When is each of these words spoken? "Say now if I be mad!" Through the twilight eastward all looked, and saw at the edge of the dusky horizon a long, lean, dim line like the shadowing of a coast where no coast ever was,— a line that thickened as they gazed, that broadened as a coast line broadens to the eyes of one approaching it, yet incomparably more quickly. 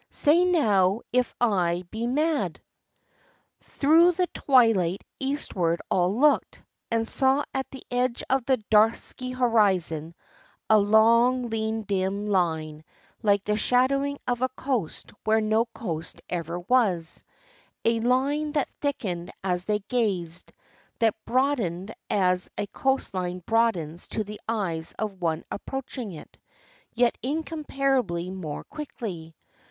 "Say 0.09 0.45
now 0.45 1.01
if 1.13 1.35
I 1.39 1.83
be 1.91 2.07
mad!" 2.07 2.59
Through 3.61 4.13
the 4.13 4.25
twilight 4.33 5.03
eastward 5.19 5.79
all 5.91 6.15
looked, 6.19 6.63
and 6.89 7.07
saw 7.07 7.43
at 7.53 7.69
the 7.69 7.83
edge 7.91 8.23
of 8.27 8.43
the 8.45 8.57
dusky 8.71 9.29
horizon 9.29 10.15
a 10.67 10.79
long, 10.79 11.51
lean, 11.51 11.83
dim 11.83 12.25
line 12.29 12.83
like 13.21 13.43
the 13.43 13.55
shadowing 13.55 14.17
of 14.27 14.41
a 14.41 14.49
coast 14.49 15.11
where 15.23 15.39
no 15.39 15.65
coast 15.65 16.19
ever 16.31 16.57
was,— 16.59 17.23
a 17.85 17.99
line 17.99 18.53
that 18.53 18.71
thickened 18.81 19.29
as 19.43 19.65
they 19.65 19.81
gazed, 19.87 20.51
that 20.97 21.13
broadened 21.25 21.93
as 22.09 22.49
a 22.57 22.65
coast 22.65 23.13
line 23.13 23.43
broadens 23.45 24.07
to 24.07 24.23
the 24.23 24.41
eyes 24.49 24.95
of 24.97 25.21
one 25.21 25.43
approaching 25.51 26.13
it, 26.13 26.39
yet 26.95 27.15
incomparably 27.21 28.31
more 28.31 28.63
quickly. 28.63 29.35